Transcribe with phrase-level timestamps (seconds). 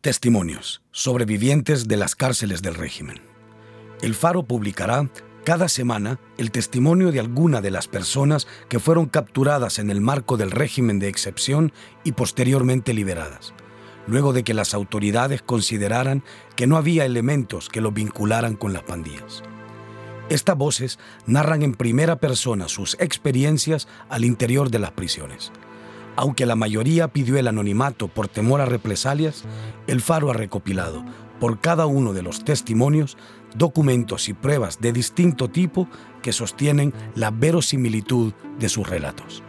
[0.00, 3.20] Testimonios, sobrevivientes de las cárceles del régimen.
[4.00, 5.10] El Faro publicará
[5.44, 10.38] cada semana el testimonio de alguna de las personas que fueron capturadas en el marco
[10.38, 13.52] del régimen de excepción y posteriormente liberadas,
[14.06, 16.24] luego de que las autoridades consideraran
[16.56, 19.42] que no había elementos que los vincularan con las pandillas.
[20.30, 25.52] Estas voces narran en primera persona sus experiencias al interior de las prisiones.
[26.16, 29.44] Aunque la mayoría pidió el anonimato por temor a represalias,
[29.86, 31.04] el Faro ha recopilado,
[31.38, 33.16] por cada uno de los testimonios,
[33.56, 35.88] documentos y pruebas de distinto tipo
[36.22, 39.42] que sostienen la verosimilitud de sus relatos.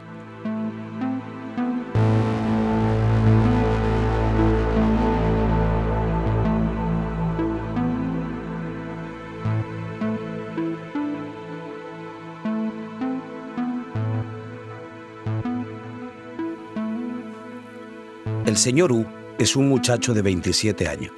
[18.51, 19.05] El señor U
[19.39, 21.13] es un muchacho de 27 años,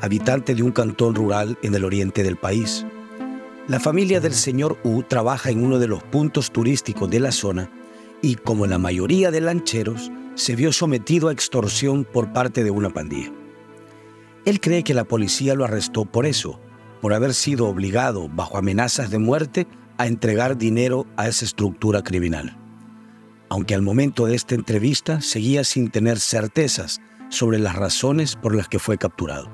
[0.00, 2.86] habitante de un cantón rural en el oriente del país.
[3.66, 7.72] La familia del señor U trabaja en uno de los puntos turísticos de la zona
[8.22, 12.90] y, como la mayoría de lancheros, se vio sometido a extorsión por parte de una
[12.90, 13.32] pandilla.
[14.44, 16.60] Él cree que la policía lo arrestó por eso,
[17.00, 19.66] por haber sido obligado, bajo amenazas de muerte,
[19.98, 22.59] a entregar dinero a esa estructura criminal
[23.50, 28.68] aunque al momento de esta entrevista seguía sin tener certezas sobre las razones por las
[28.68, 29.50] que fue capturado.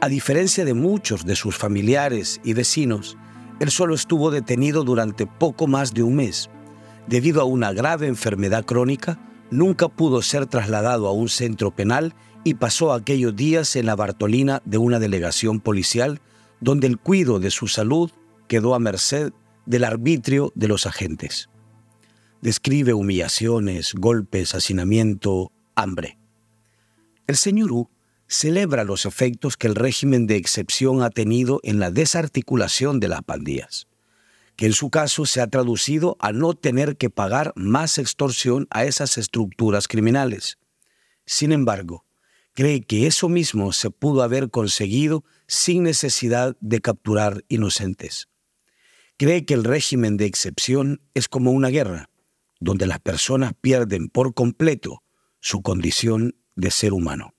[0.00, 3.16] A diferencia de muchos de sus familiares y vecinos,
[3.60, 6.50] él solo estuvo detenido durante poco más de un mes.
[7.06, 12.54] Debido a una grave enfermedad crónica, nunca pudo ser trasladado a un centro penal y
[12.54, 16.20] pasó aquellos días en la Bartolina de una delegación policial
[16.60, 18.10] donde el cuidado de su salud
[18.48, 19.32] quedó a merced
[19.66, 21.49] del arbitrio de los agentes
[22.40, 26.18] describe humillaciones, golpes, hacinamiento, hambre.
[27.26, 27.90] El señor U
[28.26, 33.22] celebra los efectos que el régimen de excepción ha tenido en la desarticulación de las
[33.22, 33.88] pandillas,
[34.56, 38.84] que en su caso se ha traducido a no tener que pagar más extorsión a
[38.84, 40.58] esas estructuras criminales.
[41.26, 42.04] Sin embargo,
[42.54, 48.28] cree que eso mismo se pudo haber conseguido sin necesidad de capturar inocentes.
[49.16, 52.09] Cree que el régimen de excepción es como una guerra
[52.60, 55.02] donde las personas pierden por completo
[55.40, 57.34] su condición de ser humano.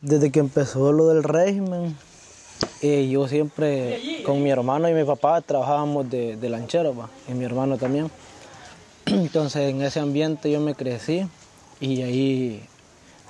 [0.00, 1.96] Desde que empezó lo del régimen,
[2.80, 6.94] eh, yo siempre con mi hermano y mi papá trabajábamos de, de lanchero,
[7.28, 8.10] y mi hermano también.
[9.06, 11.26] Entonces en ese ambiente yo me crecí
[11.80, 12.62] y ahí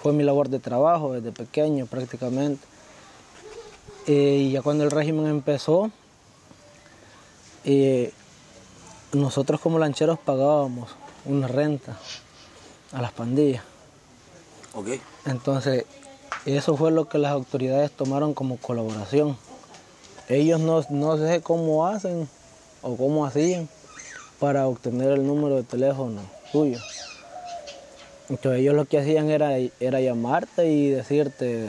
[0.02, 2.66] fue mi labor de trabajo desde pequeño prácticamente.
[4.06, 5.90] Eh, y ya cuando el régimen empezó,
[7.64, 8.12] eh,
[9.12, 10.90] nosotros como lancheros pagábamos
[11.24, 11.96] una renta
[12.92, 13.62] a las pandillas.
[14.74, 15.00] Okay.
[15.24, 15.84] Entonces,
[16.44, 19.36] eso fue lo que las autoridades tomaron como colaboración.
[20.28, 22.28] Ellos no, no sé cómo hacen
[22.82, 23.68] o cómo hacían
[24.38, 26.20] para obtener el número de teléfono
[26.52, 26.78] suyo.
[28.28, 31.68] Entonces ellos lo que hacían era, era llamarte y decirte,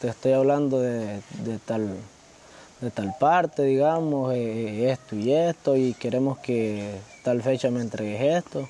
[0.00, 1.96] te estoy hablando de, de tal
[2.80, 8.44] de tal parte, digamos, eh, esto y esto, y queremos que tal fecha me entregues
[8.44, 8.68] esto.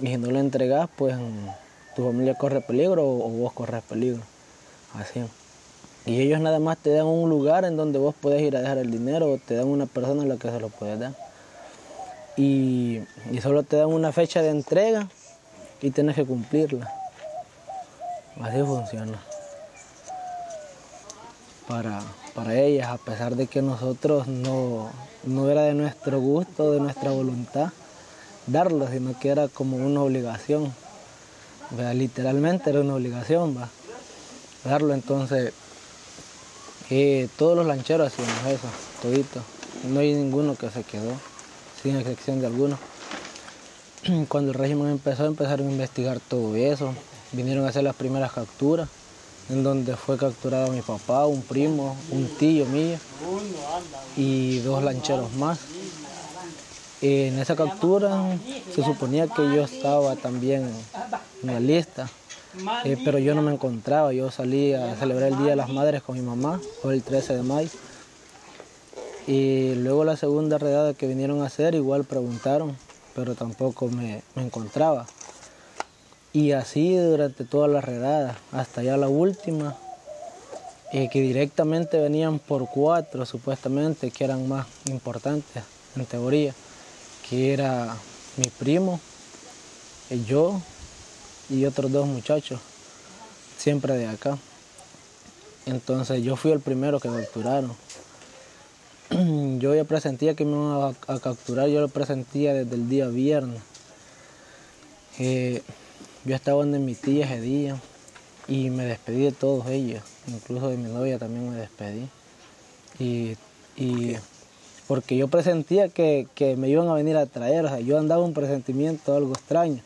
[0.00, 1.16] Y si no lo entregas, pues
[1.96, 4.22] tu familia corre peligro o, vos corres peligro.
[4.94, 5.24] Así.
[6.06, 8.78] Y ellos nada más te dan un lugar en donde vos puedes ir a dejar
[8.78, 11.12] el dinero o te dan una persona a la que se lo puedes dar.
[12.36, 13.00] Y,
[13.30, 15.08] y solo te dan una fecha de entrega
[15.80, 16.92] y tienes que cumplirla.
[18.40, 19.18] Así funciona.
[21.68, 22.02] Para,
[22.34, 24.90] para ellas, a pesar de que nosotros no,
[25.24, 27.70] no era de nuestro gusto, de nuestra voluntad
[28.46, 30.72] darlo, sino que era como una obligación.
[31.94, 33.56] Literalmente era una obligación
[34.64, 34.94] darlo.
[34.94, 35.52] Entonces,
[36.90, 38.68] eh, todos los lancheros hacíamos eso,
[39.00, 39.40] todito.
[39.88, 41.12] No hay ninguno que se quedó,
[41.82, 42.78] sin excepción de alguno.
[44.28, 46.94] Cuando el régimen empezó, empezaron a investigar todo eso.
[47.32, 48.88] Vinieron a hacer las primeras capturas
[49.50, 52.98] en donde fue capturado mi papá, un primo, un tío mío
[54.16, 55.58] y dos lancheros más.
[57.02, 58.38] En esa captura
[58.74, 60.70] se suponía que yo estaba también
[61.42, 62.08] en la lista,
[62.84, 64.14] eh, pero yo no me encontraba.
[64.14, 67.36] Yo salí a celebrar el Día de las Madres con mi mamá, fue el 13
[67.36, 67.68] de mayo.
[69.26, 72.76] Y luego la segunda redada que vinieron a hacer, igual preguntaron,
[73.14, 75.06] pero tampoco me encontraba.
[76.34, 79.76] Y así durante todas las redadas, hasta ya la última,
[80.92, 85.62] eh, que directamente venían por cuatro supuestamente, que eran más importantes
[85.94, 86.52] en teoría,
[87.30, 87.96] que era
[88.36, 88.98] mi primo,
[90.10, 90.60] eh, yo
[91.48, 92.58] y otros dos muchachos,
[93.56, 94.36] siempre de acá.
[95.66, 97.72] Entonces yo fui el primero que capturaron.
[99.60, 103.60] Yo ya presentía que me iban a, capturar, yo lo presentía desde el día viernes.
[105.18, 105.62] Eh,
[106.24, 107.76] yo estaba donde mi tía ese día
[108.48, 112.08] y me despedí de todos ellos, incluso de mi novia también me despedí.
[112.98, 113.36] Y,
[114.86, 116.26] porque yo presentía que,
[116.58, 119.82] me iban a venir a traer, o sea, yo andaba un presentimiento algo extraño,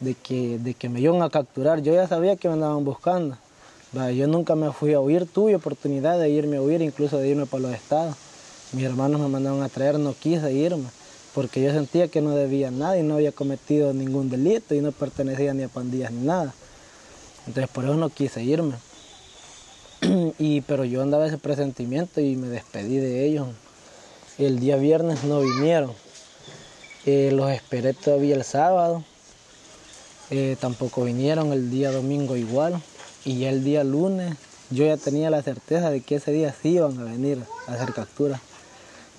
[0.00, 3.36] de que, de que me iban a capturar, yo ya sabía que me andaban buscando.
[3.92, 7.44] Yo nunca me fui a huir, tuve oportunidad de irme a huir, incluso de irme
[7.44, 8.16] para los estados.
[8.72, 10.86] Mis hermanos me mandaron a traer, no quise irme,
[11.34, 14.92] porque yo sentía que no debía nada y no había cometido ningún delito y no
[14.92, 16.54] pertenecía ni a pandillas ni nada.
[17.46, 18.74] Entonces por eso no quise irme.
[20.38, 23.48] y, pero yo andaba ese presentimiento y me despedí de ellos.
[24.38, 25.92] El día viernes no vinieron.
[27.06, 29.04] Eh, los esperé todavía el sábado.
[30.30, 32.80] Eh, tampoco vinieron el día domingo igual.
[33.24, 34.36] Y ya el día lunes
[34.70, 37.92] yo ya tenía la certeza de que ese día sí iban a venir a hacer
[37.92, 38.40] captura.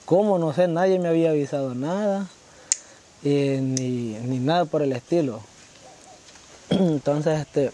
[0.05, 0.38] ¿Cómo?
[0.38, 2.27] No sé, nadie me había avisado nada,
[3.23, 5.41] eh, ni, nada por el estilo.
[6.69, 7.71] Entonces, este,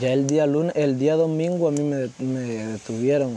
[0.00, 3.36] ya el día lunes, el día domingo a mí me, detuvieron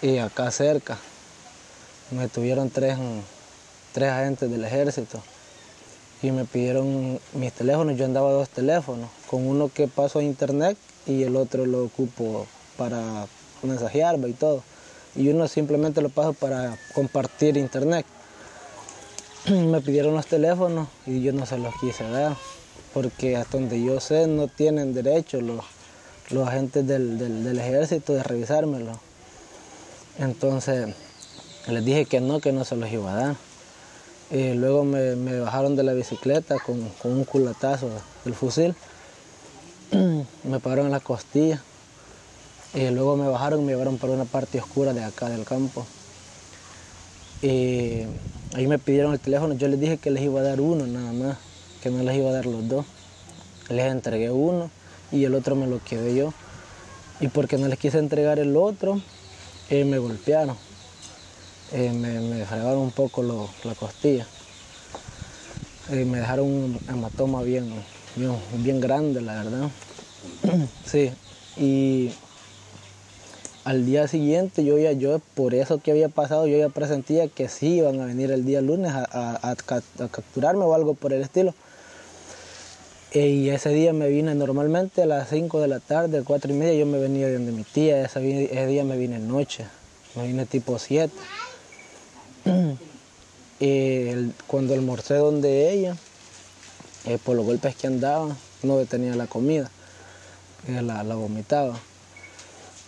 [0.00, 0.98] y acá cerca.
[2.12, 2.96] Me detuvieron tres,
[3.92, 5.20] tres agentes del ejército
[6.22, 7.96] y me pidieron mis teléfonos.
[7.96, 12.46] Yo andaba dos teléfonos, con uno que paso a internet y el otro lo ocupo
[12.76, 13.26] para
[13.64, 14.62] mensajear y todo.
[15.16, 18.06] Y uno simplemente lo paso para compartir internet.
[19.50, 22.36] me pidieron los teléfonos y yo no se los quise dar,
[22.92, 25.64] porque hasta donde yo sé no tienen derecho los,
[26.30, 28.98] los agentes del, del ejército de revisármelo.
[30.18, 30.94] Entonces
[31.68, 33.36] les dije que no, que no se los iba a dar.
[34.30, 37.88] Luego me, bajaron de la bicicleta con, un culatazo
[38.24, 38.74] del fusil.
[40.44, 41.62] me pararon en la costilla.
[42.74, 45.86] Y luego me bajaron me llevaron por una parte oscura de acá del campo.
[47.40, 48.02] Y
[48.54, 49.54] ahí me pidieron el teléfono.
[49.54, 51.38] Yo les dije que les iba a dar uno nada más,
[51.82, 52.84] que no les iba a dar los dos.
[53.68, 54.70] Les entregué uno
[55.12, 56.32] y el otro me lo quedé yo.
[57.20, 59.00] Y porque no les quise entregar el otro,
[59.70, 60.56] eh, me golpearon.
[61.72, 63.22] Eh, me, me fregaron un poco
[63.62, 64.26] la costilla.
[65.90, 67.70] Eh, me dejaron un hematoma bien,
[68.56, 69.70] bien, grande, la verdad.
[70.84, 71.12] sí,
[71.56, 72.10] y
[73.64, 77.48] al día siguiente yo ya, yo por eso que había pasado, yo ya presentía que
[77.48, 79.56] sí iban a venir el día lunes a,
[80.10, 81.54] capturarme o algo por el estilo.
[83.12, 86.56] Eh, y ese día me vine normalmente a las 5 de la tarde, 4 y
[86.56, 89.66] media, yo me venía de donde mi tía, ese, día me vine noche,
[90.16, 91.14] me vine tipo 7.
[93.60, 95.96] y cuando almorcé donde ella,
[97.06, 99.70] eh, por los golpes que andaba, no detenía la comida,
[100.66, 101.78] eh, la, vomitaba.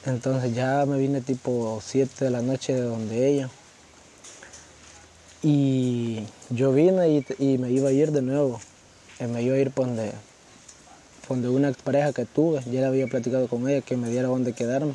[0.07, 3.51] Entonces ya me vine tipo 7 de la noche de donde ella.
[5.43, 6.21] Y
[6.51, 8.61] yo vine y, me iba a ir de nuevo.
[9.21, 10.13] Me iba a ir por donde,
[11.29, 12.61] donde una pareja que tuve.
[12.67, 14.95] Ya le había platicado con ella que me diera donde quedarme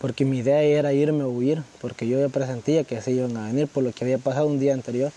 [0.00, 3.46] porque mi idea era irme a huir, porque yo ya presentía que se iban a
[3.46, 5.10] venir por lo que había pasado un día anterior.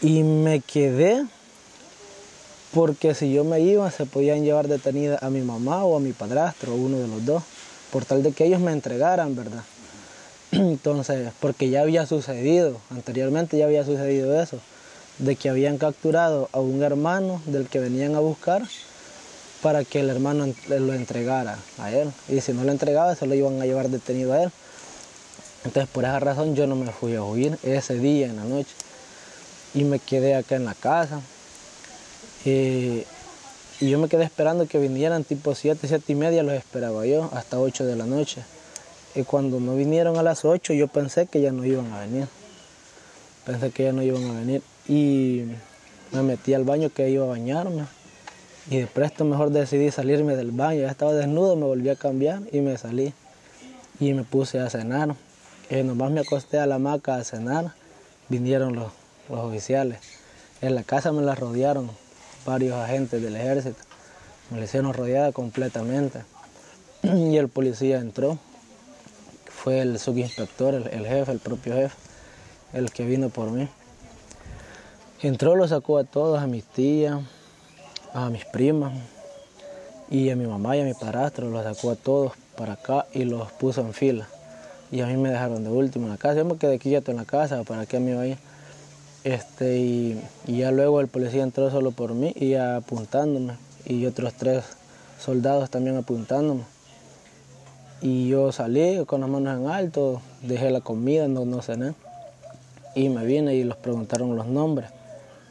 [0.00, 1.24] Y me quedé
[2.72, 6.12] porque si yo me iba se podían llevar detenida a mi mamá o a mi
[6.12, 7.42] padrastro, uno de los dos,
[7.92, 9.64] por tal de que ellos me entregaran, ¿verdad?
[10.52, 14.58] Entonces, porque ya había sucedido, anteriormente ya había sucedido eso,
[15.18, 18.62] de que habían capturado a un hermano del que venían a buscar
[19.62, 22.10] para que el hermano lo entregara a él.
[22.28, 24.50] Y si no lo entregaba, se lo iban a llevar detenido a él.
[25.64, 28.70] Entonces por esa razón yo no me fui a huir ese día en la noche.
[29.74, 31.20] Y me quedé acá en la casa.
[32.44, 33.04] Y,
[33.80, 37.58] yo me quedé esperando que vinieran tipo 7, 7 y media, los esperaba yo, hasta
[37.58, 38.42] 8 de la noche.
[39.14, 42.28] Y cuando no vinieron a las 8, yo pensé que ya no iban a venir.
[43.46, 44.62] Pensé que ya no iban a venir.
[44.86, 45.44] Y
[46.12, 47.84] me metí al baño que iba a bañarme
[48.68, 52.42] y de presto mejor decidí salirme del baño, ya estaba desnudo, me volví a cambiar
[52.52, 53.12] y me salí.
[53.98, 55.16] Y me puse a cenar.
[55.68, 57.72] Y nomás me acosté a la hamaca a cenar,
[58.28, 58.92] vinieron los,
[59.28, 59.98] oficiales.
[60.60, 61.90] En la casa me la rodearon
[62.44, 63.78] varios agentes del ejército.
[64.50, 66.24] Me la hicieron rodeada completamente.
[67.02, 68.38] Y el policía entró.
[69.46, 71.94] Fue el subinspector, el, jefe, el propio jefe,
[72.72, 73.68] el que vino por mí.
[75.20, 77.20] Entró, lo sacó a todos, a mis tías,
[78.14, 78.94] a mis primas
[80.08, 83.24] y a mi mamá y a mi padrastro, los sacó a todos para acá y
[83.24, 84.28] los puso en fila.
[84.90, 86.36] Y a mí me dejaron de último en la casa.
[86.36, 88.49] Yo me quedé quieto en la casa, ¿para qué me iba a?
[89.22, 93.54] Este, y, ya luego el policía entró solo por mí y apuntándome.
[93.84, 94.64] Y otros tres
[95.18, 96.62] soldados también apuntándome.
[98.00, 101.92] Y yo salí con las manos en alto, dejé la comida, no, no cené.
[102.94, 104.88] Y me vine y los preguntaron los nombres.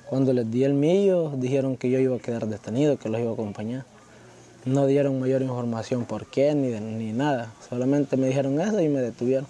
[0.07, 3.29] Cuando les di el mío, dijeron que yo iba a quedar detenido, que los iba
[3.29, 3.85] a acompañar.
[4.65, 7.53] No dieron mayor información por qué ni, ni nada.
[7.69, 9.47] Solamente me dijeron eso y me detuvieron.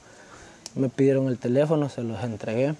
[0.75, 2.75] Me pidieron el teléfono, se los entregué.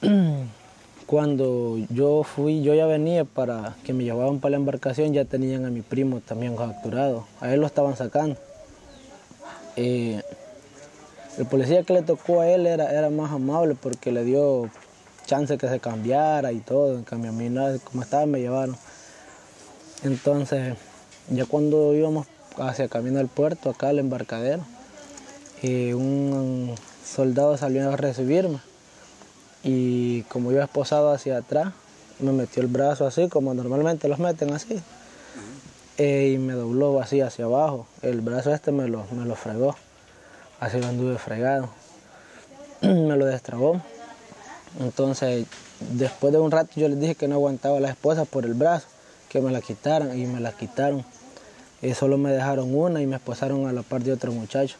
[1.06, 5.66] Cuando yo fui, yo ya venía para que me llevaban para la embarcación, ya tenían
[5.66, 7.26] a mi primo también capturado.
[7.40, 8.36] A él lo estaban sacando.
[9.76, 10.22] Eh,
[11.36, 14.70] el policía que le tocó a él era, era más amable porque le dio
[15.26, 16.96] chance que se cambiara y todo.
[16.96, 17.52] En cambio, a mí,
[17.84, 18.76] como estaba, me llevaron.
[20.02, 20.76] Entonces,
[21.28, 22.26] ya cuando íbamos
[22.56, 24.62] hacia camino al puerto, acá al embarcadero,
[25.62, 28.69] eh, un soldado salió a recibirme
[29.62, 31.72] y como iba esposado hacia atrás,
[32.18, 34.80] me metió el brazo así, como normalmente los meten así,
[35.98, 37.86] eh, y me dobló así hacia abajo.
[38.02, 39.76] El brazo este me lo, me lo fregó,
[40.60, 41.68] así lo anduve fregado,
[42.82, 43.80] me lo destrabó.
[44.78, 45.46] Entonces,
[45.80, 48.54] después de un rato yo les dije que no aguantaba a la esposa por el
[48.54, 48.86] brazo
[49.30, 51.04] que me la quitaran y me la quitaron.
[51.82, 54.76] Y solo me dejaron una y me esposaron a la par de otro muchacho.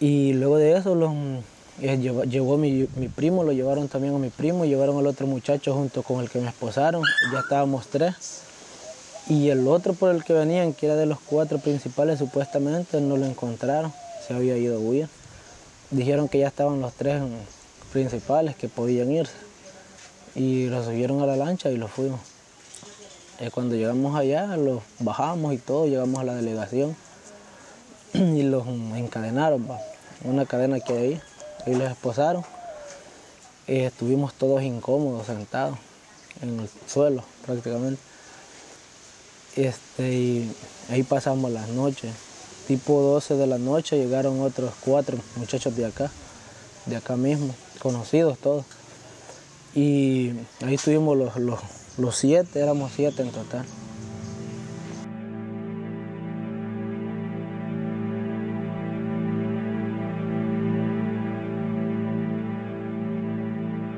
[0.00, 1.12] Y luego de eso los,
[1.80, 6.02] eh, llevó, mi, primo, lo llevaron también a mi primo, llevaron al otro muchacho junto
[6.02, 8.42] con el que me esposaron, ya estábamos tres.
[9.28, 13.16] Y el otro por el que venían, que era de los cuatro principales, supuestamente no
[13.16, 13.92] lo encontraron,
[14.26, 15.08] se había ido a huir.
[15.90, 17.22] Dijeron que ya estaban los tres
[17.92, 19.34] principales que podían irse.
[20.34, 22.20] Y lo subieron a la lancha y lo fuimos.
[23.40, 26.94] Eh, cuando llegamos allá, los bajamos y todo, llegamos a la delegación
[28.12, 29.66] y los encadenaron,
[30.24, 31.20] una cadena que hay ahí,
[31.66, 32.44] ahí los esposaron.
[33.66, 35.78] Eh, estuvimos todos incómodos, sentados
[36.42, 38.00] en el suelo prácticamente.
[39.56, 40.56] Este, y
[40.90, 42.12] ahí pasamos las noches.
[42.66, 46.10] Tipo 12 de la noche llegaron otros cuatro muchachos de acá,
[46.86, 48.64] de acá mismo, conocidos todos.
[49.74, 50.32] Y
[50.64, 51.60] ahí estuvimos los, los
[52.00, 53.64] los siete, éramos siete en total.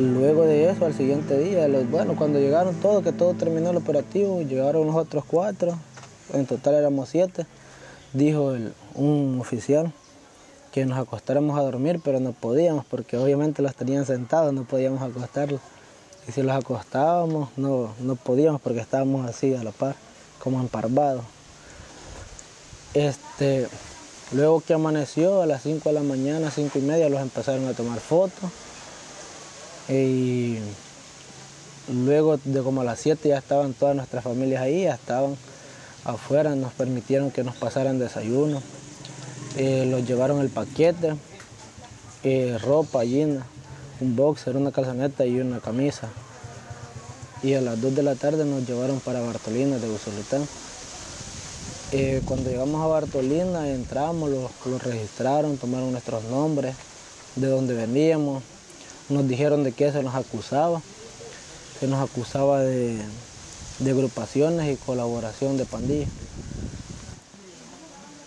[0.03, 4.43] Luego de eso, al siguiente día, bueno, cuando llegaron todos, que todo terminó el operativo,
[4.43, 5.79] llegaron los otros cuatro,
[6.33, 7.47] en total éramos siete,
[8.13, 8.53] dijo
[8.97, 9.93] un oficial
[10.73, 15.03] que nos acostáramos a dormir, pero no podíamos, porque obviamente los tenían sentados, no podíamos
[15.03, 15.61] acostarlos.
[16.27, 19.95] Y si los acostábamos, no, no podíamos porque estábamos así a la par,
[20.41, 21.23] como emparvados.
[22.93, 23.69] Este,
[24.33, 27.75] luego que amaneció, a las 5 de la mañana, 5 y media, los empezaron a
[27.75, 28.51] tomar fotos.
[29.89, 30.59] Y
[31.89, 35.37] luego de como a las 7 ya estaban todas nuestras familias ahí, ya estaban
[36.05, 38.63] afuera, nos permitieron que nos pasaran desayuno.
[39.57, 41.15] Eh, los llevaron el paquete,
[42.25, 43.47] eh, ropa, llena
[44.03, 46.09] un boxer, una calzoneta y una camisa.
[47.43, 50.47] Y a las 2 de la tarde nos llevaron para Bartolina de Usulután.
[51.93, 56.75] Eh, cuando llegamos a Bartolina entramos, los, registraron, tomaron nuestros nombres,
[57.37, 58.43] de dónde veníamos,
[59.13, 60.81] nos dijeron de qué se nos acusaba.
[61.79, 63.01] Se nos acusaba de,
[63.81, 66.09] agrupaciones y colaboración de pandillas.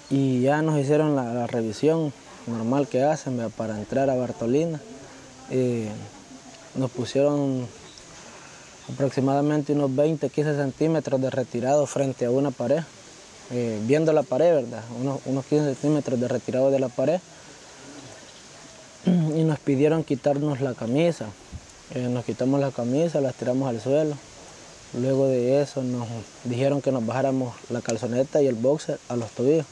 [0.10, 2.14] Y ya nos hicieron la, revisión
[2.48, 4.80] normal que hacen para entrar a Bartolina.
[5.50, 5.90] Eh,
[6.76, 7.68] nos pusieron
[8.92, 12.84] aproximadamente unos 20, 15 centímetros de retirado frente a una pared,
[13.52, 14.84] eh, viendo la pared, ¿verdad?
[15.00, 17.20] Unos, 15 centímetros de retirado de la pared.
[19.36, 21.28] Y nos pidieron quitarnos la camisa.
[21.94, 24.16] Eh, nos quitamos la camisa, las tiramos al suelo.
[25.00, 26.08] Luego de eso nos
[26.46, 29.66] dijeron que nos bajáramos la calzoneta y el boxer a los tobillos.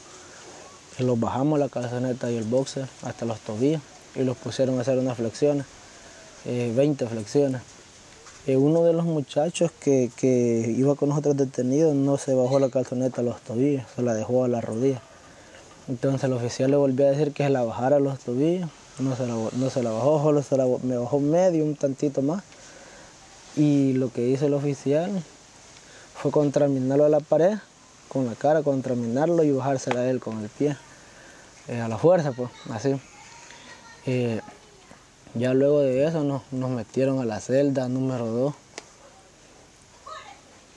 [0.98, 3.80] Y los bajamos la calzoneta y el boxer hasta los tobillos
[4.14, 5.66] y los pusieron a hacer unas flexiones,
[6.44, 7.62] 20 eh, flexiones.
[8.46, 10.10] Eh, uno de los muchachos que,
[10.76, 14.44] iba con nosotros detenidos no se bajó la calzoneta a los tobillos, se la dejó
[14.44, 15.00] a la rodilla.
[15.88, 19.16] Entonces el oficial le volvió a decir que se la bajara a los tobillos, no
[19.16, 22.44] se la, no se la bajó, solo se la, me bajó medio, un tantito más.
[23.56, 25.10] Y lo que hizo el oficial
[26.14, 27.58] fue contraminarlo a la pared,
[28.08, 30.76] con la cara, contraminarlo y bajársela a él con el pie,
[31.68, 33.00] eh, a la fuerza, pues, así.
[34.06, 34.40] Eh,
[35.34, 38.54] ya luego de eso nos, metieron a la celda número 2.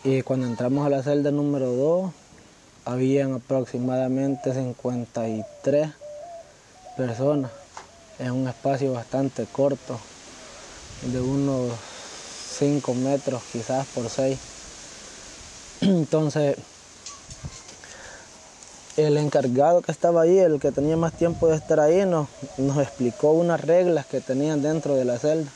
[0.04, 2.12] Y cuando entramos a la celda número 2,
[2.86, 5.90] habían aproximadamente 53
[6.96, 7.52] personas
[8.20, 10.00] en un espacio bastante corto.
[11.12, 11.72] de unos
[12.58, 14.38] 5 metros quizás por 6.
[15.82, 16.58] Entonces,
[18.98, 22.80] el encargado que estaba ahí, el que tenía más tiempo de estar ahí, nos, nos
[22.80, 25.52] explicó unas reglas que tenían dentro de la celda.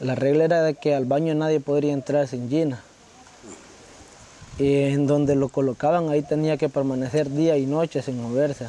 [0.00, 2.82] La regla era de que al baño nadie podría entrar sin Gina.
[4.58, 8.66] Y en donde lo colocaban ahí tenía que permanecer día y noche sin moverse.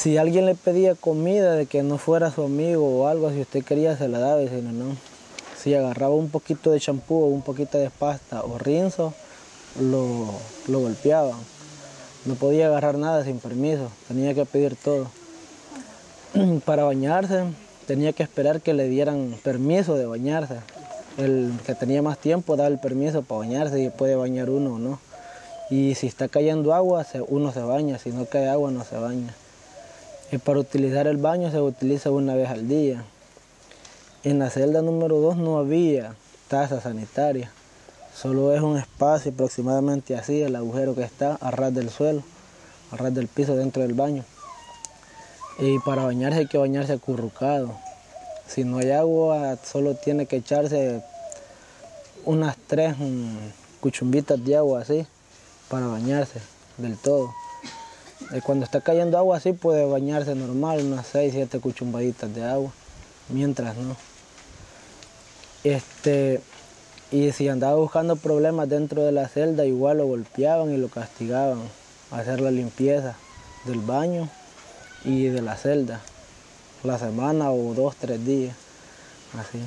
[0.00, 3.62] Si alguien le pedía comida de que no fuera su amigo o algo, si usted
[3.62, 4.96] quería se la daba y si no, no.
[5.58, 9.12] Si agarraba un poquito de champú o un poquito de pasta o rinzo,
[9.78, 10.24] lo,
[10.68, 10.88] lo.
[12.24, 15.08] No podía agarrar nada sin permiso, tenía que pedir todo.
[16.64, 17.44] Para bañarse
[17.86, 20.60] tenía que esperar que le dieran permiso de bañarse.
[21.18, 24.78] El que tenía más tiempo daba el permiso para bañarse y puede bañar uno o
[24.78, 24.98] no.
[25.68, 29.34] Y si está cayendo agua, uno se baña, si no cae agua no se baña.
[30.32, 33.02] Y para utilizar el baño se utiliza una vez al día.
[34.22, 36.14] En la celda número 2 no había
[36.48, 37.50] taza sanitaria.
[38.14, 42.22] Solo es un espacio aproximadamente así, el agujero que está a ras del suelo,
[42.92, 44.24] a ras del piso dentro del baño.
[45.58, 47.74] Y para bañarse hay que bañarse acurrucado.
[48.46, 51.02] Si no hay agua, solo tiene que echarse
[52.24, 53.36] unas tres mm,
[53.80, 55.06] cuchumbitas de agua así
[55.68, 56.40] para bañarse
[56.78, 57.32] del todo.
[58.44, 62.70] Cuando está cayendo agua así puede bañarse normal, unas seis, siete cuchumbaditas de agua,
[63.28, 63.96] mientras no.
[65.64, 66.40] Este,
[67.10, 71.58] y si andaba buscando problemas dentro de la celda, igual lo golpeaban y lo castigaban
[72.12, 73.16] a hacer la limpieza
[73.66, 74.28] del baño
[75.04, 76.00] y de la celda,
[76.84, 78.54] la semana o dos, tres días,
[79.36, 79.58] así.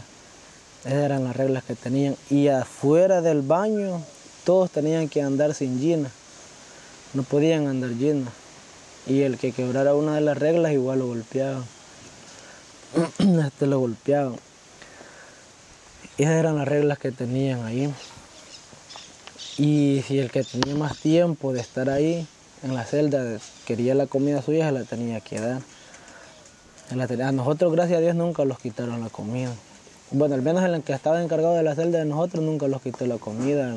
[0.85, 2.15] Esas eran las reglas que tenían.
[2.29, 4.01] Y afuera del baño,
[4.45, 6.09] todos tenían que andar sin gina,
[7.13, 8.31] no podían andar gina.
[9.05, 11.63] Y el que quebrara una de las reglas igual lo golpeaban.
[13.45, 14.35] este lo golpeaban.
[16.17, 17.93] Esas eran las reglas que tenían ahí.
[19.57, 22.27] Y si el que tenía más tiempo de estar ahí
[22.63, 25.61] en la celda quería la comida suya, se la tenía que dar.
[26.91, 29.51] A nosotros, gracias a Dios, nunca los quitaron la comida.
[30.11, 33.07] Bueno, al menos el que estaba encargado de la celda de nosotros nunca los quitó
[33.07, 33.75] la comida.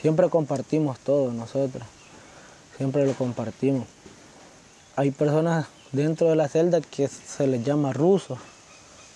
[0.00, 1.84] Siempre compartimos todo nosotros.
[2.76, 3.86] Siempre lo compartimos.
[4.96, 8.38] Hay personas dentro de la celda que se les llama rusos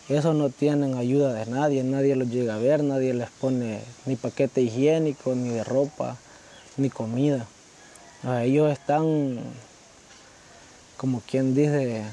[0.08, 4.14] esos no tienen ayuda de nadie, nadie los llega a ver, nadie les pone ni
[4.14, 6.16] paquete higiénico, ni de ropa,
[6.76, 7.44] ni comida.
[8.42, 9.40] ellos están,
[10.96, 12.04] como quien dice,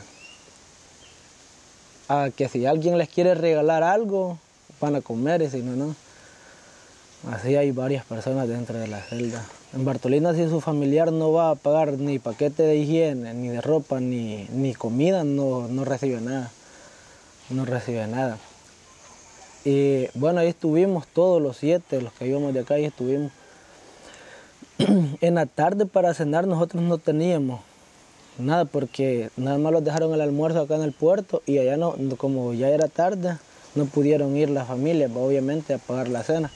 [2.08, 4.40] a que si alguien les quiere regalar algo,
[4.82, 5.96] van a comer y si no, no.
[7.32, 9.46] Así hay varias personas dentro de la celda.
[9.74, 13.62] En Bartolina si su familiar no va a pagar ni paquete de higiene, ni de
[13.62, 16.52] ropa, ni, ni comida, no, no recibe nada
[17.50, 18.38] no recibe nada.
[19.66, 23.32] Y bueno, ahí estuvimos todos los siete, los que íbamos de acá, ahí estuvimos.
[25.22, 27.62] en la tarde para cenar nosotros no teníamos
[28.40, 31.96] nada porque nada más los dejaron el almuerzo acá en el puerto y allá no,
[32.18, 33.38] como ya era tarde,
[33.76, 36.52] no pudieron ir las familias, obviamente, a pagar la cena.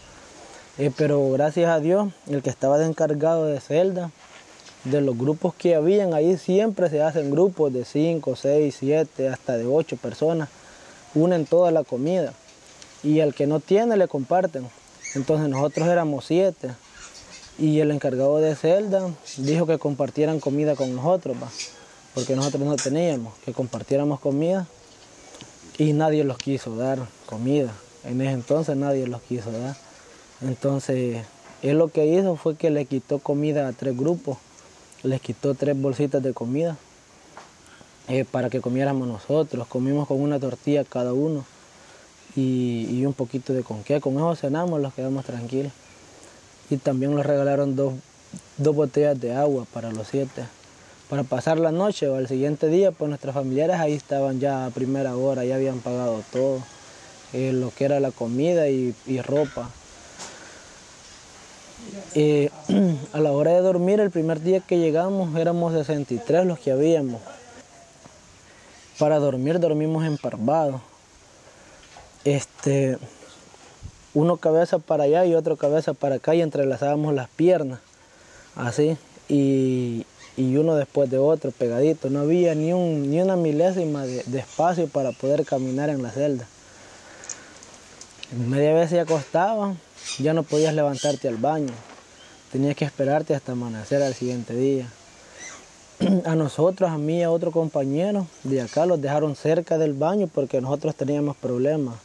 [0.77, 4.11] Eh, pero gracias a Dios, el que estaba de encargado de celda,
[4.83, 9.57] de los grupos que habían, ahí siempre se hacen grupos de 5, 6, 7, hasta
[9.57, 10.49] de 8 personas
[11.15, 12.33] unen toda la comida
[13.03, 14.67] y el que no tiene le comparten.
[15.15, 16.71] Entonces nosotros éramos siete
[17.57, 21.37] y el encargado de celda dijo que compartieran comida con nosotros,
[22.13, 24.67] porque nosotros no teníamos, que compartiéramos comida
[25.77, 27.73] y nadie los quiso dar comida.
[28.03, 29.75] En ese entonces nadie los quiso dar.
[30.41, 31.26] Entonces
[31.62, 34.38] él lo que hizo fue que le quitó comida a tres grupos,
[35.04, 36.78] les quitó tres bolsitas de comida
[38.08, 39.67] eh, para que comiéramos nosotros.
[39.67, 41.43] Comimos con una tortilla cada uno
[42.36, 44.00] y, un poquito de conqué.
[44.00, 45.71] Con eso cenamos, los quedamos tranquilos.
[46.69, 47.93] Y también nos regalaron dos,
[48.58, 50.43] botellas de agua para los siete.
[51.10, 54.69] Para pasar la noche o al siguiente día, pues nuestros familiares ahí estaban ya a
[54.69, 56.62] primera hora, ya habían pagado todo,
[57.34, 59.69] eh, lo que era la comida y, ropa.
[62.15, 62.49] Eh,
[63.13, 67.21] a la hora de dormir, el primer día que llegamos éramos 63 los que habíamos.
[68.97, 70.81] Para dormir dormimos emparvados.
[72.25, 72.97] Este,
[74.13, 77.79] uno cabeza para allá y otro cabeza para acá y entrelazábamos las piernas,
[78.55, 78.97] así,
[79.29, 80.05] y,
[80.38, 82.10] uno después de otro, pegadito.
[82.10, 86.47] No había ni, un, ni una milésima de, espacio para poder caminar en la celda.
[88.49, 89.75] Media vez se acostaba,
[90.19, 91.73] ya no podías levantarte al baño.
[92.51, 94.88] Tenías que esperarte hasta amanecer al siguiente día.
[96.25, 100.29] a nosotros, a mí y a otro compañero de acá los dejaron cerca del baño
[100.33, 101.95] porque nosotros teníamos problemas.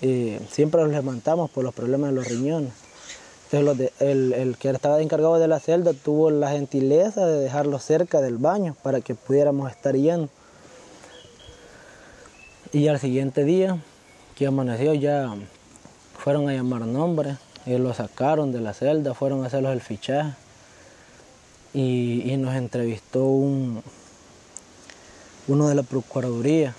[0.00, 2.72] Y siempre los levantamos por los problemas de los riñones.
[3.52, 8.20] Entonces el, el, que estaba encargado de la celda tuvo la gentileza de dejarlos cerca
[8.20, 10.28] del baño para que pudiéramos estar yendo.
[12.72, 13.82] Y al siguiente día
[14.36, 15.34] que amaneció ya
[16.22, 20.32] fueron a llamar nombres, ellos lo sacaron de la celda, fueron a hacerlos el fichaje
[21.72, 23.82] y, nos entrevistó un,
[25.48, 26.74] uno de la Procuraduría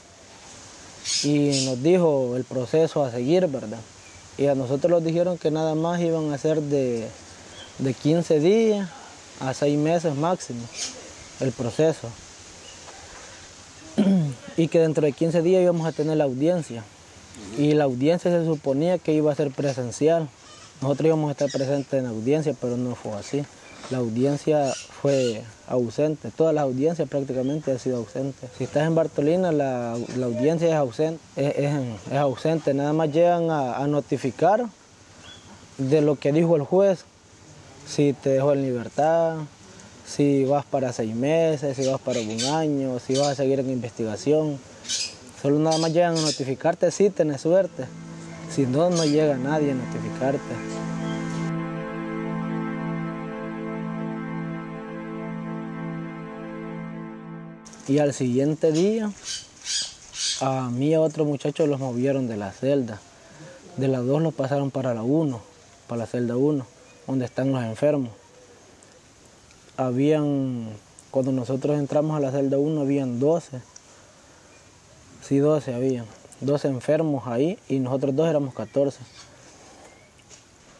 [1.23, 3.79] y nos dijo el proceso a seguir, ¿verdad?
[4.37, 7.07] Y a nosotros nos dijeron que nada más iban a ser de,
[7.79, 8.89] de 15 días
[9.39, 10.61] a 6 meses máximo
[11.39, 12.07] el proceso.
[14.57, 16.83] y que dentro de 15 días íbamos a tener la audiencia.
[17.57, 20.29] Y la audiencia se suponía que iba a ser presencial.
[20.81, 23.45] Nosotros íbamos a estar presentes en la audiencia, pero no fue así
[23.91, 28.49] la audiencia fue ausente, todas las audiencias prácticamente han sido ausentes.
[28.57, 34.65] Si estás en Bartolina, la, audiencia es ausente, es, ausente, nada más llegan a, notificar
[35.77, 37.05] de lo que dijo el juez,
[37.87, 39.37] si te dejó en libertad,
[40.07, 43.69] si vas para seis meses, si vas para un año, si vas a seguir en
[43.69, 44.59] investigación.
[45.41, 47.85] Solo nada más llegan a notificarte si tenés suerte.
[48.53, 50.39] Si no, no llega nadie a notificarte.
[57.87, 59.11] Y al siguiente día,
[60.41, 63.01] a mí y a otro muchacho los movieron de la celda.
[63.77, 65.41] De las dos los pasaron para la 1,
[65.87, 66.65] para la celda 1,
[67.07, 68.11] donde están los enfermos.
[69.75, 70.69] Habían,
[71.09, 73.61] cuando nosotros entramos a la celda 1, habían 12.
[75.31, 76.05] Sí, 12 habían.
[76.41, 78.99] 12 enfermos ahí y nosotros dos éramos 14.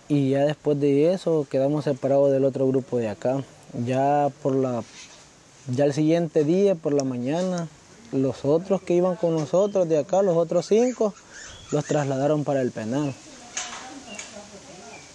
[0.10, 3.46] Y ya después de eso quedamos separados del otro grupo de acá.
[3.86, 4.84] Ya por la
[5.74, 7.70] ya el siguiente día, por la mañana,
[8.12, 11.14] los otros que iban con nosotros de acá, los otros cinco,
[11.72, 13.14] los trasladaron para el penal.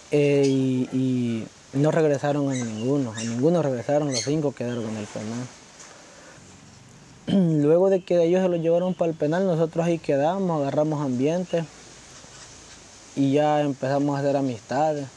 [0.09, 5.45] Eh, y, no regresaron a ninguno, a ninguno regresaron, los cinco quedaron en el penal.
[7.33, 11.65] Luego de que ellos se los llevaron para el penal, nosotros ahí quedamos, agarramos ambiente
[13.17, 15.07] y ya empezamos a hacer amistades.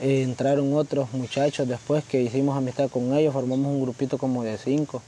[0.00, 4.56] Eh, entraron otros muchachos después que hicimos amistad con ellos, formamos un grupito como de
[4.56, 5.02] cinco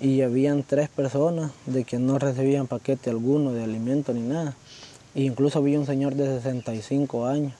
[0.00, 4.54] y habían tres personas de que no recibían paquete alguno de alimento ni nada.
[5.16, 7.54] E incluso había un señor de 65 años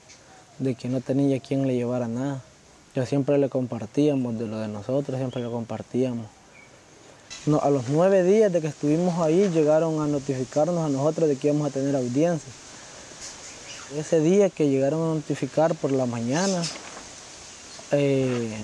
[0.59, 2.41] de que no tenía quien le llevara nada.
[2.95, 6.38] Yo siempre le compartíamos de lo de nosotros, siempre le compartíamos.
[7.61, 11.47] A los nueve días de que estuvimos ahí llegaron a notificarnos a nosotros de que
[11.47, 12.51] íbamos a tener audiencia.
[13.97, 16.61] Ese día que llegaron a notificar por la mañana,
[17.91, 18.55] eh,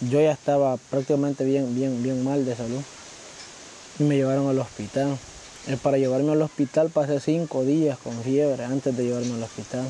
[0.00, 2.82] yo ya estaba prácticamente bien, bien, bien mal de salud.
[3.98, 5.16] Y me llevaron al hospital.
[5.68, 9.88] Eh, para llevarme al hospital pasé cinco días con fiebre antes de llevarme al hospital.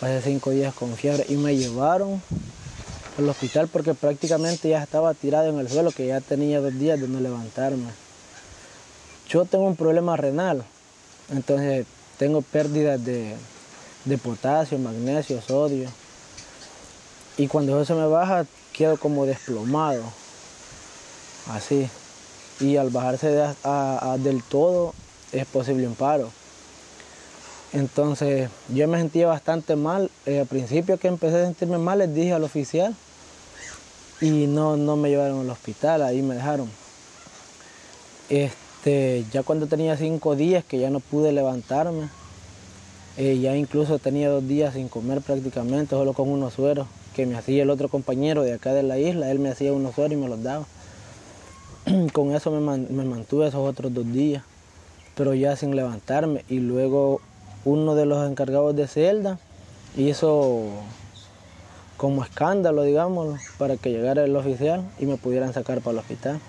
[0.00, 2.22] Pasé cinco días con fiebre y me llevaron
[3.18, 7.00] al hospital porque prácticamente ya estaba tirado en el suelo, que ya tenía dos días
[7.00, 7.88] de no levantarme.
[9.28, 10.64] Yo tengo un problema renal,
[11.30, 11.86] entonces
[12.18, 13.36] tengo pérdidas de,
[14.22, 15.88] potasio, magnesio, sodio.
[17.36, 20.02] Y cuando eso se me baja, quedo como desplomado.
[21.48, 21.88] Así.
[22.58, 23.28] Y al bajarse
[24.18, 24.94] del todo,
[25.32, 26.30] es posible un paro.
[27.72, 30.10] Entonces, yo me sentía bastante mal.
[30.26, 32.94] Eh, al principio que empecé a sentirme mal, les dije al oficial.
[34.20, 36.68] Y no, no me llevaron al hospital, ahí me dejaron.
[38.28, 42.08] Este, ya cuando tenía cinco días que ya no pude levantarme,
[43.16, 47.36] eh, ya incluso tenía dos días sin comer prácticamente, solo con unos sueros que me
[47.36, 50.16] hacía el otro compañero de acá de la isla, él me hacía unos sueros y
[50.16, 50.66] me los daba.
[52.12, 54.44] con eso me, me mantuve esos otros dos días,
[55.14, 56.44] pero ya sin levantarme.
[56.48, 57.20] Y luego
[57.64, 59.38] uno de los encargados de celda
[59.96, 60.64] hizo
[61.96, 66.40] como escándalo, digamos, para que llegara el oficial y me pudieran sacar para el hospital.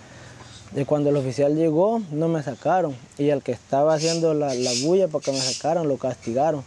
[0.74, 2.96] Y cuando el oficial llegó, no me sacaron.
[3.18, 6.64] Y al que estaba haciendo la, bulla para que me sacaran, lo castigaron.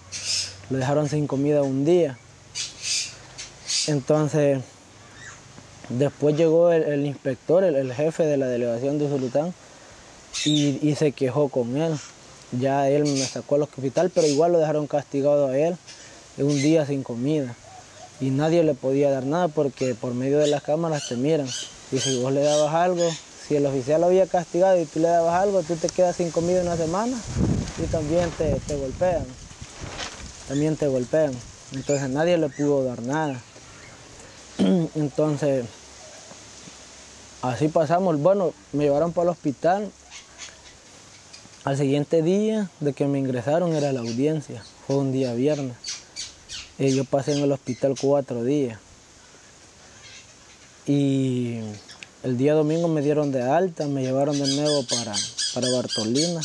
[0.69, 2.19] Lo dejaron sin comida un día.
[3.87, 4.61] Entonces,
[5.89, 9.55] después llegó el, inspector, el, jefe de la delegación de Zulután,
[10.45, 11.95] y, se quejó con él.
[12.61, 15.77] Ya él me sacó al hospital, pero igual lo dejaron castigado a él
[16.39, 17.55] un día sin comida.
[18.21, 21.49] Y nadie le podía dar nada porque por medio de las cámaras te miran.
[21.93, 23.15] Y si vos le dabas algo,
[23.47, 26.31] si el oficial lo había castigado y tú le dabas algo, tú te quedas sin
[26.31, 27.17] comida una semana
[27.83, 29.25] y también te, golpean.
[30.49, 31.33] También te golpean.
[31.75, 33.41] Entonces nadie le pudo dar nada.
[34.95, 35.67] Entonces
[37.43, 38.19] así pasamos.
[38.21, 39.91] Bueno, me llevaron para el hospital.
[41.65, 44.63] Al siguiente día de que me ingresaron era la audiencia.
[44.87, 45.75] Fue un día viernes.
[46.79, 48.79] Y yo pasé en el hospital cuatro días.
[50.87, 51.61] Y
[52.23, 55.15] el día domingo me dieron de alta, me llevaron de nuevo para,
[55.55, 56.43] para Bartolina.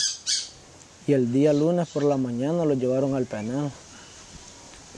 [1.06, 3.72] Y el día lunes por la mañana lo llevaron al penal.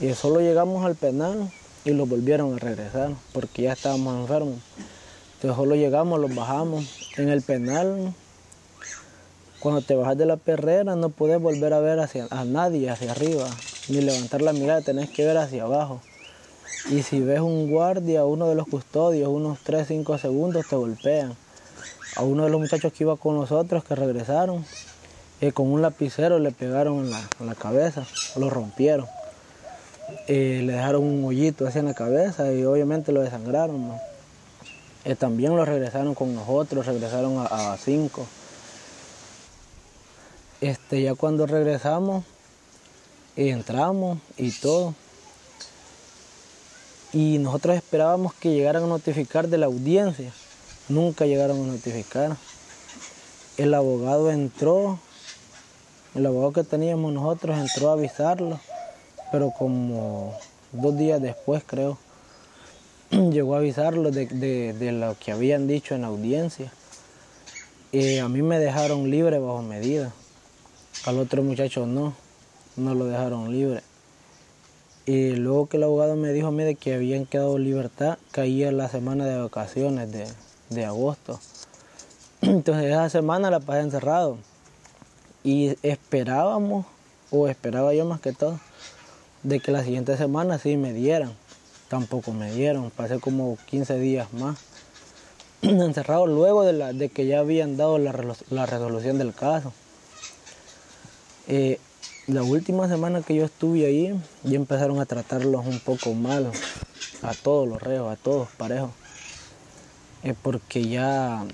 [0.00, 1.50] Y solo llegamos al penal
[1.84, 4.60] y lo volvieron a regresar porque ya estábamos enfermos.
[5.34, 6.84] Entonces solo llegamos, los bajamos.
[7.16, 8.14] En el penal,
[9.62, 13.12] cuando te bajas de la perrera no puedes volver a ver hacia, a nadie hacia
[13.12, 13.48] arriba,
[13.88, 16.00] ni levantar la mirada, tenés que ver hacia abajo.
[16.90, 21.36] Y si ves un guardia, uno de los custodios, unos 3, 5 segundos te golpean.
[22.16, 24.64] A uno de los muchachos que iba con nosotros, que regresaron,
[25.40, 29.06] eh, con un lapicero le pegaron en la, cabeza, lo rompieron.
[30.26, 33.92] Eh, le dejaron un hoyito así en la cabeza y obviamente lo desangraron.
[35.04, 38.26] Eh, también lo regresaron con nosotros, regresaron a, cinco.
[40.62, 42.24] Este, ya cuando regresamos,
[43.34, 44.94] entramos y todo.
[47.12, 50.32] Y nosotros esperábamos que llegaran a notificar de la audiencia.
[50.88, 52.36] Nunca llegaron a notificar.
[53.56, 55.00] El abogado entró,
[56.14, 58.60] el abogado que teníamos nosotros entró a avisarlo,
[59.32, 60.38] pero como
[60.70, 61.98] dos días después creo,
[63.10, 66.72] llegó a avisarlo de, lo que habían dicho en la audiencia.
[67.90, 70.12] Y a mí me dejaron libre bajo medida.
[71.04, 72.14] Al otro muchacho no,
[72.76, 73.82] no lo dejaron libre.
[75.04, 78.70] Y luego que el abogado me dijo a mí de que habían quedado libertad, caía
[78.72, 80.26] la semana de vacaciones de,
[80.70, 81.40] de agosto.
[82.40, 84.38] Entonces esa semana la pasé encerrado.
[85.44, 86.86] Y esperábamos,
[87.30, 88.60] o esperaba yo más que todo,
[89.42, 91.32] de que la siguiente semana sí me dieran
[91.92, 92.90] tampoco me dieron.
[92.90, 94.56] Pasé como 15 días más
[95.62, 99.74] encerrado luego de, la, de que ya habían dado la, resolución del caso.
[101.48, 101.78] Eh,
[102.28, 106.52] la última semana que yo estuve ahí, ya empezaron a tratarlos un poco mal,
[107.22, 108.90] a todos los reos, a todos parejos.
[110.22, 111.44] Es porque ya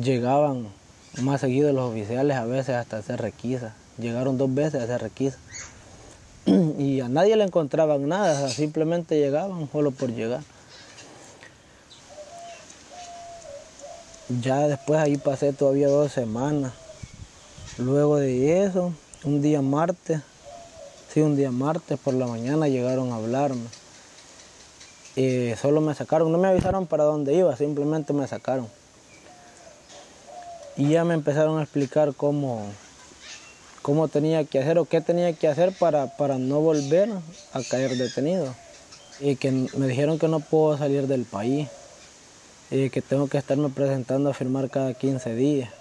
[0.00, 0.68] llegaban
[1.22, 3.74] más seguidos los oficiales a veces hasta hacer requisa.
[3.98, 5.38] Llegaron dos veces a hacer requisa.
[6.78, 10.42] y a nadie le encontraban nada, simplemente llegaban solo por llegar.
[14.28, 16.72] Ya después ahí pasé todavía dos semanas.
[17.78, 20.22] Luego de eso, un día martes,
[21.12, 23.66] sí, un día martes por la mañana llegaron a hablarme.
[25.14, 28.66] Y solo me sacaron, no me avisaron para dónde iba, simplemente me sacaron.
[30.78, 32.66] Y ya me empezaron a explicar cómo,
[33.82, 37.10] cómo tenía que hacer o qué tenía que hacer para, para no volver
[37.52, 38.54] a caer detenido.
[39.20, 41.68] Y que me dijeron que no puedo salir del país
[42.70, 45.75] y que tengo que estarme presentando a firmar cada 15 días.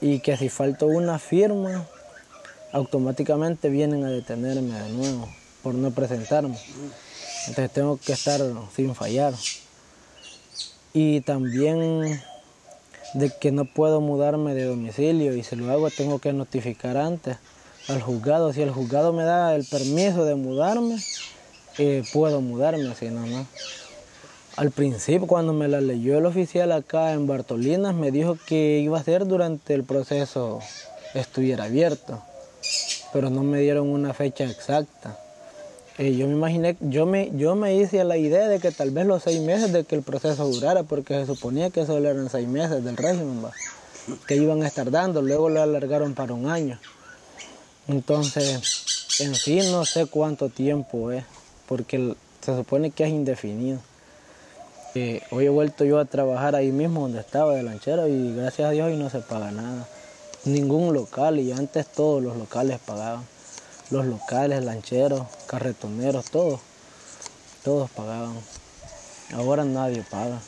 [0.00, 1.86] Y que si falto una firma,
[2.72, 5.28] automáticamente vienen a detenerme de nuevo
[5.62, 6.58] por no presentarme.
[7.46, 8.40] Entonces tengo que estar
[8.74, 9.34] sin fallar.
[10.92, 12.20] Y también
[13.14, 17.38] de que no puedo mudarme de domicilio y si lo hago tengo que notificar antes
[17.88, 18.52] al juzgado.
[18.52, 20.98] Si el juzgado me da el permiso de mudarme,
[21.78, 23.46] eh, puedo mudarme, si no.
[24.58, 28.98] Al principio, cuando me la leyó el oficial acá en Bartolinas, me dijo que iba
[28.98, 30.58] a ser durante el proceso
[31.14, 32.20] estuviera abierto,
[33.12, 35.16] pero no me dieron una fecha exacta.
[35.96, 39.06] Eh, yo me imaginé, yo me, yo me hice la idea de que tal vez
[39.06, 42.48] los seis meses de que el proceso durara, porque se suponía que solo eran seis
[42.48, 43.40] meses del régimen,
[44.26, 46.80] que iban a estar dando, luego lo alargaron para un año.
[47.86, 51.22] Entonces, en sí no sé cuánto tiempo es,
[51.68, 53.78] porque se supone que es indefinido.
[55.30, 58.70] Hoy he vuelto yo a trabajar ahí mismo donde estaba de lanchero y gracias a
[58.72, 59.86] Dios hoy no se paga nada.
[60.44, 63.24] Ningún local y antes todos los locales pagaban
[63.90, 66.60] los locales, lancheros, carretoneros, todos,
[67.64, 68.34] todos pagaban.
[69.34, 70.38] Ahora nadie paga.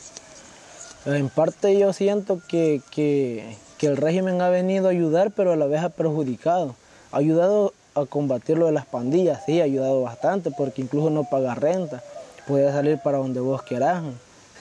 [1.05, 5.65] En parte yo siento que, que, el régimen ha venido a ayudar, pero a la
[5.65, 6.75] vez ha perjudicado.
[7.11, 11.23] Ha ayudado a combatir lo de las pandillas, sí, ha ayudado bastante, porque incluso no
[11.23, 12.03] paga renta.
[12.47, 14.03] Puede salir para donde vos quieras,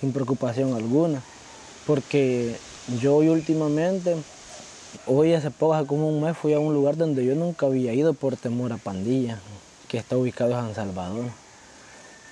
[0.01, 1.23] sin preocupación alguna.
[1.87, 2.57] Porque
[3.01, 4.17] yo últimamente
[5.07, 7.93] Hoy hace poco, hace como un mes, fui a un lugar donde yo nunca había
[7.95, 9.39] ido por temor a pandilla,
[9.89, 11.27] que está ubicado en San Salvador.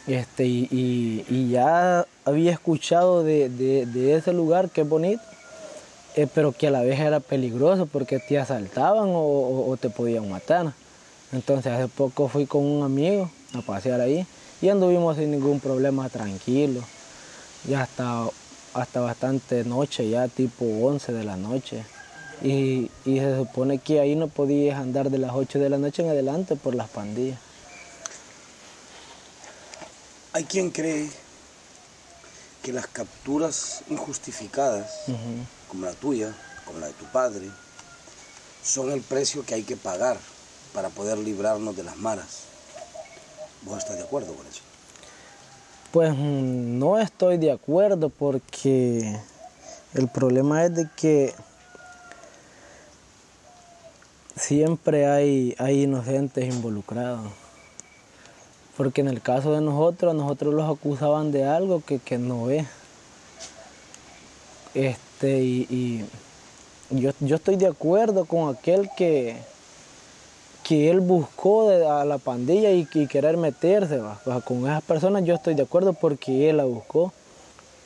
[0.08, 5.22] Este, y, ya había escuchado de, ese lugar que es bonito,
[6.16, 10.72] eh, pero que a la vez era peligroso porque te asaltaban o, te podían matar.
[11.32, 14.26] Entonces hace poco fui con un amigo a pasear ahí
[14.60, 16.80] y anduvimos sin ningún problema tranquilo.
[17.68, 18.28] Y hasta
[18.74, 21.84] hasta bastante noche, ya tipo 11 de la noche.
[22.42, 26.02] Y, y, se supone que ahí no podías andar de las 8 de la noche
[26.02, 27.38] en adelante por las pandillas.
[30.32, 31.10] Hay quien cree
[32.62, 34.88] que las capturas injustificadas,
[35.68, 36.32] como la tuya,
[36.64, 37.48] como la de tu padre,
[38.62, 40.18] son el precio que hay que pagar
[40.74, 42.42] para poder librarnos de las maras.
[43.62, 44.62] ¿Vos estás de acuerdo con eso?
[45.92, 49.18] Pues mm, no estoy de acuerdo porque
[49.94, 51.34] el problema es de que
[54.36, 57.30] siempre hay, hay inocentes involucrados.
[58.76, 62.66] Porque en el caso de nosotros, nosotros los acusaban de algo que, no es.
[64.74, 66.04] Este, y,
[66.90, 69.36] yo, estoy de acuerdo con aquel que,
[70.68, 74.02] que él buscó a la pandilla y, querer meterse.
[74.44, 77.10] con esas personas yo estoy de acuerdo porque él la buscó.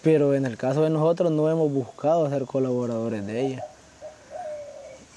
[0.03, 3.65] Pero en el caso de nosotros no hemos buscado ser colaboradores de ella.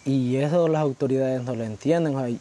[0.06, 2.39] Y eso las autoridades no lo entienden.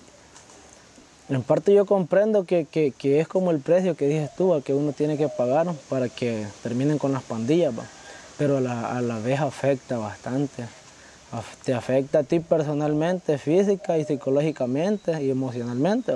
[1.31, 2.67] En parte yo comprendo que,
[3.03, 6.99] es como el precio que dices tú, que uno tiene que pagar para que terminen
[6.99, 7.73] con las pandillas,
[8.37, 10.65] pero a la, vez afecta bastante.
[11.65, 16.15] Te afecta a ti personalmente, física y psicológicamente y emocionalmente.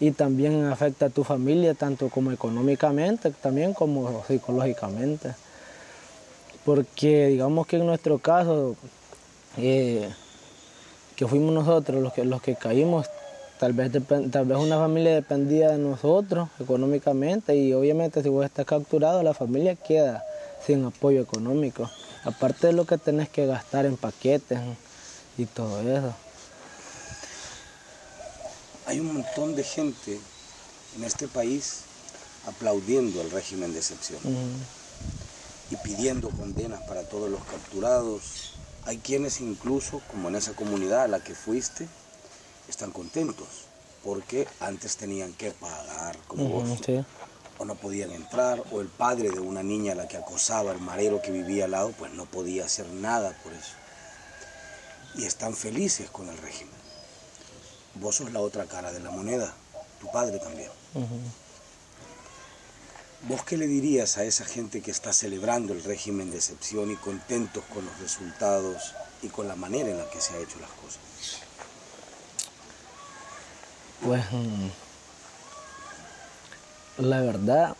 [0.00, 5.34] Y también afecta a tu familia, tanto como económicamente, también como psicológicamente.
[6.64, 8.76] Porque digamos que en nuestro caso,
[9.56, 10.08] eh,
[11.16, 13.06] que fuimos nosotros los que, los que caímos,
[13.58, 13.92] tal vez,
[14.30, 19.34] tal vez una familia dependía de nosotros económicamente y obviamente si vos estás capturado la
[19.34, 20.24] familia queda
[20.66, 21.88] sin apoyo económico.
[22.24, 24.58] Aparte de lo que tenés que gastar en paquetes
[25.36, 26.14] y todo eso.
[28.86, 30.18] Hay un montón de gente
[30.96, 31.80] en este país
[32.46, 34.20] aplaudiendo al régimen de excepción.
[35.70, 41.08] Y pidiendo condenas para todos los capturados, hay quienes incluso, como en esa comunidad a
[41.08, 41.88] la que fuiste,
[42.68, 43.48] están contentos,
[44.02, 46.80] porque antes tenían que pagar como vos,
[47.58, 50.80] o no podían entrar, o el padre de una niña a la que acosaba el
[50.80, 53.72] marero que vivía al lado, pues no podía hacer nada por eso.
[55.16, 56.74] Y están felices con el régimen.
[57.94, 59.54] Vos sos la otra cara de la moneda,
[60.00, 60.70] tu padre también.
[63.28, 66.96] ¿Vos qué le dirías a esa gente que está celebrando el régimen de excepción y
[66.96, 70.70] contentos con los resultados y con la manera en la que se han hecho las
[70.70, 71.00] cosas?
[74.04, 74.68] Pues mm,
[76.98, 77.76] la verdad,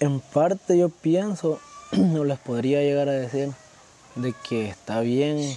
[0.00, 1.60] en parte yo pienso,
[1.92, 3.52] no les podría llegar a decir,
[4.14, 5.56] de que está bien,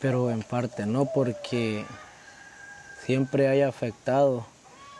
[0.00, 1.84] pero en parte no, porque
[3.04, 4.44] siempre hay afectado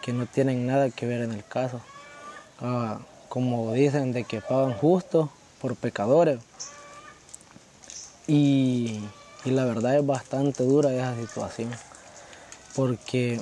[0.03, 1.81] que no tienen nada que ver en el caso.
[2.61, 6.41] Ah, como dicen, de que pagan justo por pecadores.
[8.27, 9.01] Y,
[9.45, 11.71] la verdad es bastante dura esa situación.
[12.75, 13.41] Porque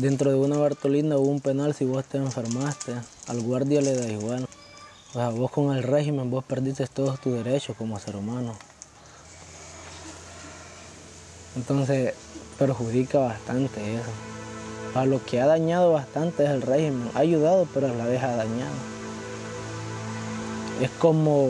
[0.00, 2.94] dentro de una Bartolina hubo un penal si vos te enfermaste,
[3.26, 4.46] al guardia le da igual.
[5.10, 8.54] O sea, vos con el régimen vos perdiste todos tus derechos como ser humano.
[11.56, 12.14] Entonces
[12.58, 14.10] perjudica bastante eso.
[14.94, 17.10] A lo que ha dañado bastante es el régimen.
[17.14, 18.74] Ha ayudado, pero la vez ha dañado.
[20.80, 21.48] Es como,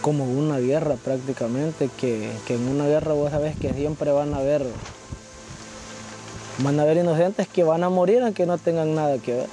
[0.00, 4.66] como una guerra prácticamente, que, en una guerra vos sabés que siempre van a haber,
[6.58, 9.48] van a haber inocentes que van a morir aunque no tengan nada que ver.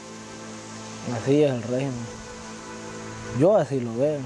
[1.16, 1.94] Así es el régimen.
[3.40, 4.20] Yo así lo veo.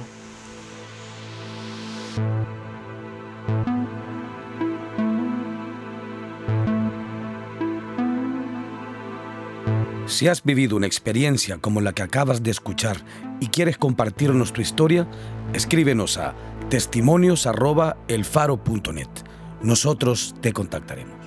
[10.06, 12.98] Si has vivido una experiencia como la que acabas de escuchar
[13.40, 15.08] y quieres compartirnos tu historia,
[15.54, 16.36] escríbenos a
[16.70, 19.08] testimonios.elfaro.net.
[19.62, 21.19] Nosotros te contactaremos.